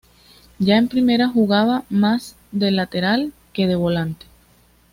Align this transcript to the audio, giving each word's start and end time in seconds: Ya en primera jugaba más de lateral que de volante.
Ya 0.57 0.77
en 0.77 0.87
primera 0.87 1.27
jugaba 1.29 1.83
más 1.91 2.35
de 2.51 2.71
lateral 2.71 3.31
que 3.53 3.67
de 3.67 3.75
volante. 3.75 4.25